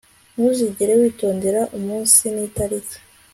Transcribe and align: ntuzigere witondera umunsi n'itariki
ntuzigere 0.33 0.93
witondera 1.01 1.61
umunsi 1.77 2.21
n'itariki 2.35 2.97